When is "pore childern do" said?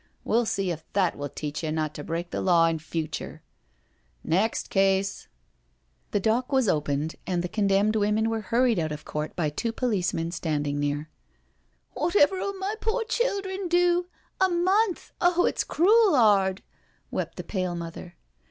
12.81-14.07